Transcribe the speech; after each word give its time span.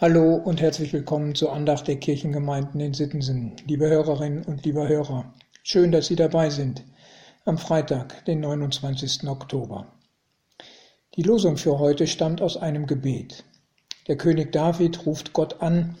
Hallo 0.00 0.36
und 0.36 0.60
herzlich 0.60 0.92
willkommen 0.92 1.34
zur 1.34 1.52
Andacht 1.52 1.88
der 1.88 1.96
Kirchengemeinden 1.96 2.78
in 2.78 2.94
Sittensen, 2.94 3.56
liebe 3.66 3.88
Hörerinnen 3.88 4.44
und 4.44 4.64
lieber 4.64 4.86
Hörer. 4.86 5.34
Schön, 5.64 5.90
dass 5.90 6.06
Sie 6.06 6.14
dabei 6.14 6.50
sind 6.50 6.84
am 7.44 7.58
Freitag, 7.58 8.24
den 8.26 8.38
29. 8.38 9.26
Oktober. 9.26 9.88
Die 11.16 11.22
Losung 11.22 11.56
für 11.56 11.80
heute 11.80 12.06
stammt 12.06 12.40
aus 12.40 12.56
einem 12.56 12.86
Gebet. 12.86 13.42
Der 14.06 14.16
König 14.16 14.52
David 14.52 15.04
ruft 15.04 15.32
Gott 15.32 15.60
an 15.62 15.96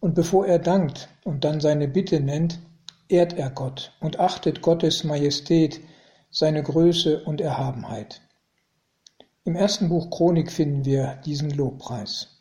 und 0.00 0.16
bevor 0.16 0.44
er 0.44 0.58
dankt 0.58 1.08
und 1.22 1.44
dann 1.44 1.60
seine 1.60 1.86
Bitte 1.86 2.18
nennt, 2.18 2.58
ehrt 3.06 3.38
er 3.38 3.50
Gott 3.50 3.92
und 4.00 4.18
achtet 4.18 4.60
Gottes 4.60 5.04
Majestät, 5.04 5.80
seine 6.32 6.64
Größe 6.64 7.22
und 7.22 7.40
Erhabenheit. 7.40 8.22
Im 9.44 9.54
ersten 9.54 9.88
Buch 9.88 10.10
Chronik 10.10 10.50
finden 10.50 10.84
wir 10.84 11.20
diesen 11.24 11.50
Lobpreis. 11.50 12.35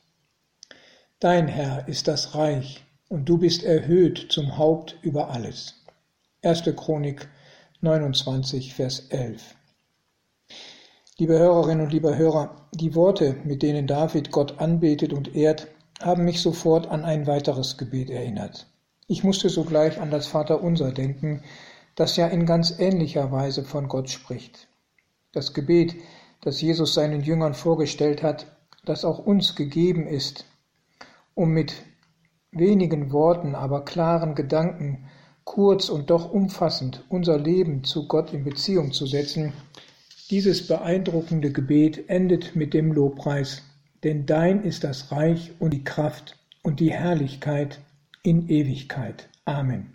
Dein 1.22 1.48
Herr 1.48 1.88
ist 1.88 2.10
das 2.10 2.36
Reich, 2.36 2.84
und 3.08 3.30
du 3.30 3.38
bist 3.38 3.64
erhöht 3.64 4.28
zum 4.30 4.58
Haupt 4.58 4.98
über 5.02 5.30
alles. 5.30 5.76
1. 6.44 6.64
Chronik 6.76 7.30
29, 7.80 8.74
Vers 8.74 9.08
11. 9.12 9.56
Liebe 11.18 11.40
Hörerinnen 11.40 11.86
und 11.86 11.94
liebe 11.94 12.18
Hörer, 12.18 12.68
die 12.74 12.96
Worte, 12.96 13.38
mit 13.46 13.64
denen 13.64 13.88
David 13.88 14.32
Gott 14.32 14.60
anbetet 14.60 15.14
und 15.14 15.34
ehrt, 15.34 15.70
haben 16.02 16.26
mich 16.26 16.42
sofort 16.42 16.88
an 16.88 17.06
ein 17.06 17.28
weiteres 17.28 17.78
Gebet 17.78 18.10
erinnert. 18.10 18.68
Ich 19.08 19.24
musste 19.24 19.48
sogleich 19.48 20.02
an 20.02 20.12
das 20.12 20.28
Vaterunser 20.28 20.92
denken, 20.92 21.44
das 21.96 22.18
ja 22.18 22.28
in 22.28 22.46
ganz 22.46 22.78
ähnlicher 22.78 23.32
Weise 23.32 23.64
von 23.64 23.88
Gott 23.88 24.10
spricht. 24.10 24.68
Das 25.32 25.54
Gebet, 25.54 25.96
das 26.42 26.60
Jesus 26.60 26.94
seinen 26.94 27.22
Jüngern 27.22 27.54
vorgestellt 27.54 28.22
hat, 28.22 28.48
das 28.84 29.06
auch 29.06 29.20
uns 29.20 29.56
gegeben 29.56 30.08
ist, 30.08 30.46
um 31.36 31.52
mit 31.52 31.84
wenigen 32.52 33.12
Worten, 33.12 33.54
aber 33.54 33.86
klaren 33.86 34.34
Gedanken, 34.34 35.06
kurz 35.44 35.90
und 35.90 36.10
doch 36.10 36.32
umfassend 36.32 37.04
unser 37.10 37.38
Leben 37.38 37.84
zu 37.84 38.08
Gott 38.08 38.34
in 38.34 38.44
Beziehung 38.44 38.92
zu 38.92 39.06
setzen, 39.06 39.54
dieses 40.32 40.68
beeindruckende 40.68 41.52
Gebet 41.52 42.10
endet 42.10 42.56
mit 42.56 42.74
dem 42.74 42.92
Lobpreis, 42.92 43.62
denn 44.04 44.26
dein 44.26 44.64
ist 44.64 44.84
das 44.84 45.12
Reich 45.12 45.52
und 45.60 45.72
die 45.72 45.84
Kraft 45.84 46.40
und 46.64 46.80
die 46.80 46.92
Herrlichkeit 46.92 47.80
in 48.24 48.50
Ewigkeit. 48.50 49.30
Amen. 49.46 49.94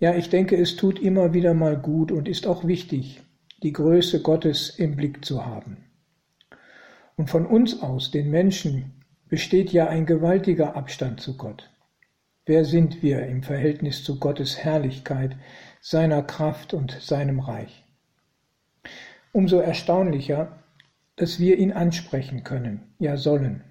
Ja, 0.00 0.14
ich 0.14 0.28
denke, 0.28 0.56
es 0.56 0.76
tut 0.76 0.98
immer 0.98 1.34
wieder 1.34 1.54
mal 1.54 1.76
gut 1.76 2.10
und 2.10 2.28
ist 2.28 2.46
auch 2.46 2.66
wichtig, 2.66 3.20
die 3.62 3.72
Größe 3.72 4.22
Gottes 4.22 4.70
im 4.78 4.96
Blick 4.96 5.24
zu 5.24 5.44
haben. 5.44 5.78
Und 7.16 7.30
von 7.30 7.46
uns 7.46 7.82
aus, 7.82 8.10
den 8.10 8.30
Menschen, 8.30 8.97
besteht 9.28 9.72
ja 9.72 9.88
ein 9.88 10.06
gewaltiger 10.06 10.76
Abstand 10.76 11.20
zu 11.20 11.36
Gott. 11.36 11.70
Wer 12.46 12.64
sind 12.64 13.02
wir 13.02 13.26
im 13.26 13.42
Verhältnis 13.42 14.02
zu 14.02 14.18
Gottes 14.18 14.58
Herrlichkeit, 14.58 15.36
seiner 15.80 16.22
Kraft 16.22 16.72
und 16.72 16.92
seinem 17.00 17.40
Reich? 17.40 17.84
Umso 19.32 19.58
erstaunlicher, 19.58 20.62
dass 21.16 21.38
wir 21.38 21.58
ihn 21.58 21.72
ansprechen 21.72 22.44
können, 22.44 22.94
ja 22.98 23.16
sollen. 23.16 23.64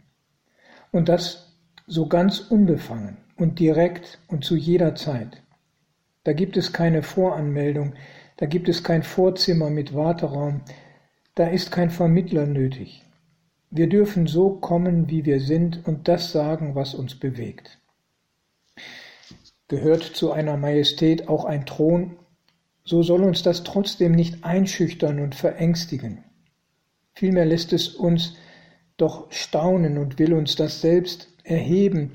Und 0.92 1.10
das 1.10 1.58
so 1.88 2.08
ganz 2.08 2.40
unbefangen 2.40 3.18
und 3.38 3.60
direkt 3.60 4.20
und 4.28 4.44
zu 4.44 4.56
jeder 4.56 4.94
Zeit. 4.96 5.42
Da 6.24 6.34
gibt 6.34 6.58
es 6.58 6.74
keine 6.74 7.02
Voranmeldung, 7.02 7.94
da 8.36 8.46
gibt 8.46 8.68
es 8.70 8.84
kein 8.84 9.02
Vorzimmer 9.02 9.70
mit 9.70 9.96
Warteraum, 9.96 10.62
da 11.34 11.48
ist 11.48 11.72
kein 11.72 11.90
Vermittler 11.90 12.46
nötig. 12.46 13.07
Wir 13.70 13.88
dürfen 13.88 14.28
so 14.28 14.52
kommen, 14.52 15.10
wie 15.10 15.26
wir 15.26 15.40
sind 15.40 15.86
und 15.88 16.08
das 16.08 16.32
sagen, 16.32 16.76
was 16.76 16.94
uns 16.94 17.16
bewegt. 17.16 17.80
Gehört 19.68 20.04
zu 20.04 20.32
einer 20.32 20.56
Majestät 20.56 21.28
auch 21.28 21.44
ein 21.44 21.66
Thron, 21.66 22.17
so 22.86 23.04
soll 23.04 23.23
uns 23.23 23.44
das 23.44 23.64
trotzdem 23.64 24.14
nicht 24.14 24.45
einschüchtern 24.45 25.20
und 25.20 25.36
verängstigen. 25.36 26.23
Vielmehr 27.14 27.45
lässt 27.45 27.73
es 27.73 27.89
uns 27.89 28.36
doch 28.95 29.30
staunen 29.32 29.98
und 29.98 30.20
will 30.20 30.34
uns 30.34 30.55
das 30.55 30.80
selbst 30.80 31.28
erheben, 31.44 32.14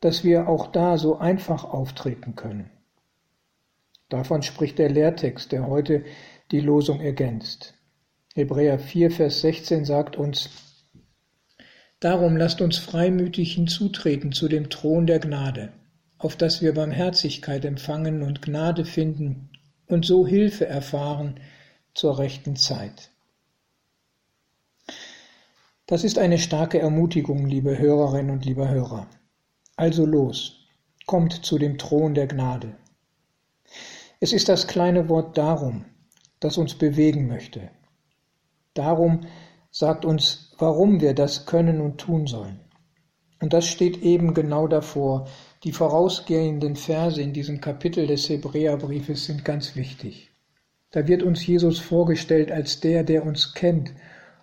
dass 0.00 0.24
wir 0.24 0.48
auch 0.48 0.66
da 0.66 0.98
so 0.98 1.16
einfach 1.18 1.64
auftreten 1.64 2.36
können. 2.36 2.68
Davon 4.10 4.42
spricht 4.42 4.78
der 4.78 4.90
Lehrtext, 4.90 5.52
der 5.52 5.66
heute 5.66 6.04
die 6.50 6.60
Losung 6.60 7.00
ergänzt. 7.00 7.74
Hebräer 8.34 8.78
4, 8.78 9.10
Vers 9.10 9.40
16 9.40 9.86
sagt 9.86 10.16
uns, 10.16 10.71
Darum 12.02 12.36
lasst 12.36 12.60
uns 12.60 12.78
freimütig 12.78 13.54
hinzutreten 13.54 14.32
zu 14.32 14.48
dem 14.48 14.70
Thron 14.70 15.06
der 15.06 15.20
Gnade, 15.20 15.72
auf 16.18 16.34
dass 16.34 16.60
wir 16.60 16.74
Barmherzigkeit 16.74 17.64
empfangen 17.64 18.24
und 18.24 18.42
Gnade 18.42 18.84
finden 18.84 19.50
und 19.86 20.04
so 20.04 20.26
Hilfe 20.26 20.66
erfahren 20.66 21.38
zur 21.94 22.18
rechten 22.18 22.56
Zeit. 22.56 23.10
Das 25.86 26.02
ist 26.02 26.18
eine 26.18 26.40
starke 26.40 26.80
Ermutigung, 26.80 27.46
liebe 27.46 27.78
Hörerinnen 27.78 28.32
und 28.32 28.44
lieber 28.46 28.68
Hörer. 28.68 29.06
Also 29.76 30.04
los, 30.04 30.66
kommt 31.06 31.44
zu 31.44 31.56
dem 31.56 31.78
Thron 31.78 32.14
der 32.14 32.26
Gnade. 32.26 32.74
Es 34.18 34.32
ist 34.32 34.48
das 34.48 34.66
kleine 34.66 35.08
Wort 35.08 35.38
darum, 35.38 35.84
das 36.40 36.58
uns 36.58 36.74
bewegen 36.74 37.28
möchte. 37.28 37.70
Darum, 38.74 39.20
sagt 39.72 40.04
uns, 40.04 40.54
warum 40.58 41.00
wir 41.00 41.14
das 41.14 41.46
können 41.46 41.80
und 41.80 41.98
tun 41.98 42.26
sollen. 42.26 42.60
Und 43.40 43.52
das 43.52 43.66
steht 43.66 44.02
eben 44.02 44.34
genau 44.34 44.68
davor. 44.68 45.26
Die 45.64 45.72
vorausgehenden 45.72 46.76
Verse 46.76 47.20
in 47.20 47.32
diesem 47.32 47.60
Kapitel 47.60 48.06
des 48.06 48.28
Hebräerbriefes 48.28 49.24
sind 49.24 49.44
ganz 49.44 49.74
wichtig. 49.74 50.30
Da 50.92 51.08
wird 51.08 51.22
uns 51.22 51.44
Jesus 51.44 51.80
vorgestellt 51.80 52.52
als 52.52 52.80
der, 52.80 53.02
der 53.02 53.24
uns 53.24 53.54
kennt 53.54 53.92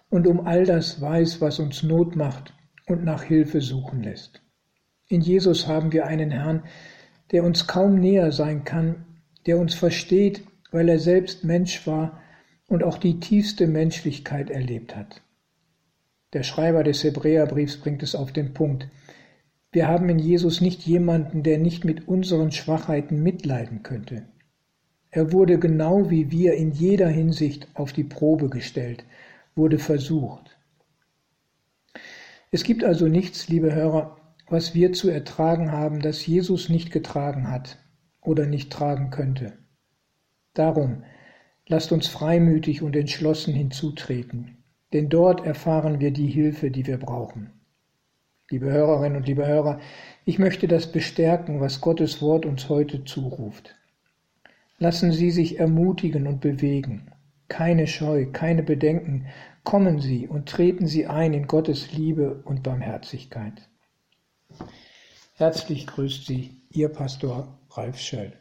und 0.10 0.28
um 0.28 0.46
all 0.46 0.66
das 0.66 1.00
weiß, 1.00 1.40
was 1.40 1.60
uns 1.60 1.84
Not 1.84 2.16
macht 2.16 2.54
und 2.88 3.06
nach 3.06 3.24
Hilfe 3.24 3.62
suchen 3.62 4.02
lässt. 4.02 4.42
In 5.08 5.22
Jesus 5.22 5.68
haben 5.68 5.94
wir 5.94 6.08
einen 6.08 6.32
Herrn, 6.32 6.64
der 7.32 7.44
uns 7.44 7.68
kaum 7.68 8.00
näher 8.00 8.32
sein 8.32 8.64
kann, 8.64 9.06
der 9.46 9.60
uns 9.60 9.76
versteht, 9.76 10.44
weil 10.72 10.90
er 10.90 11.00
selbst 11.00 11.44
Mensch 11.44 11.86
war 11.86 12.20
und 12.70 12.84
auch 12.84 12.98
die 12.98 13.20
tiefste 13.20 13.68
Menschlichkeit 13.68 14.50
erlebt 14.50 14.96
hat. 14.96 15.22
Der 16.34 16.44
Schreiber 16.44 16.84
des 16.84 17.04
Hebräerbriefs 17.04 17.78
bringt 17.78 18.04
es 18.04 18.16
auf 18.16 18.32
den 18.32 18.54
Punkt. 18.54 18.88
Wir 19.72 19.88
haben 19.88 20.08
in 20.10 20.20
Jesus 20.20 20.62
nicht 20.62 20.84
jemanden, 20.84 21.44
der 21.44 21.58
nicht 21.58 21.84
mit 21.84 22.08
unseren 22.08 22.52
Schwachheiten 22.52 23.22
mitleiden 23.24 23.82
könnte. 23.82 24.28
Er 25.12 25.34
wurde 25.34 25.58
genau 25.58 26.12
wie 26.12 26.30
wir 26.30 26.54
in 26.54 26.72
jeder 26.72 27.08
Hinsicht 27.08 27.68
auf 27.74 27.94
die 27.94 28.04
Probe 28.04 28.50
gestellt, 28.50 29.04
wurde 29.56 29.80
versucht. 29.80 30.58
Es 32.52 32.64
gibt 32.64 32.84
also 32.84 33.08
nichts, 33.08 33.48
liebe 33.48 33.74
Hörer, 33.74 34.18
was 34.48 34.76
wir 34.76 34.94
zu 34.94 35.10
ertragen 35.10 35.72
haben, 35.72 36.02
das 36.02 36.26
Jesus 36.26 36.70
nicht 36.70 36.92
getragen 36.92 37.50
hat 37.50 37.78
oder 38.22 38.46
nicht 38.46 38.72
tragen 38.72 39.10
könnte. 39.10 39.58
Darum 40.54 41.04
Lasst 41.72 41.92
uns 41.92 42.08
freimütig 42.08 42.82
und 42.82 42.96
entschlossen 42.96 43.54
hinzutreten, 43.54 44.58
denn 44.92 45.08
dort 45.08 45.46
erfahren 45.46 46.00
wir 46.00 46.10
die 46.10 46.26
Hilfe, 46.26 46.72
die 46.72 46.88
wir 46.88 46.98
brauchen. 46.98 47.52
Liebe 48.50 48.72
Hörerinnen 48.72 49.18
und 49.18 49.28
liebe 49.28 49.46
Hörer, 49.46 49.80
ich 50.26 50.40
möchte 50.40 50.68
das 50.68 50.92
bestärken, 50.92 51.62
was 51.62 51.80
Gottes 51.80 52.24
Wort 52.24 52.48
uns 52.48 52.70
heute 52.70 53.04
zuruft. 53.04 53.76
Lassen 54.80 55.12
Sie 55.12 55.30
sich 55.30 55.60
ermutigen 55.60 56.26
und 56.26 56.42
bewegen. 56.42 57.12
Keine 57.50 57.86
Scheu, 57.86 58.26
keine 58.26 58.64
Bedenken. 58.64 59.28
Kommen 59.64 60.00
Sie 60.00 60.28
und 60.28 60.50
treten 60.50 60.88
Sie 60.88 61.06
ein 61.06 61.36
in 61.36 61.46
Gottes 61.46 61.92
Liebe 61.92 62.42
und 62.46 62.64
Barmherzigkeit. 62.64 63.70
Herzlich 65.36 65.86
grüßt 65.86 66.26
Sie, 66.26 66.64
Ihr 66.72 66.90
Pastor 66.90 67.60
Ralf 67.70 68.00
Schöll. 68.00 68.34